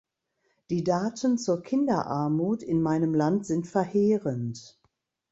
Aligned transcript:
Die 0.71 0.83
Daten 0.83 1.37
zur 1.37 1.61
Kinderarmut 1.61 2.63
in 2.63 2.81
meinem 2.81 3.13
Land 3.13 3.45
sind 3.45 3.67
verheerend. 3.67 4.79